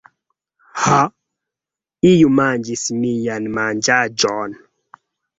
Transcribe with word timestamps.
Ha, 0.83 1.01
iu 2.11 2.31
manĝis 2.37 2.85
mian 3.01 3.51
manĝaĵon! 3.59 4.57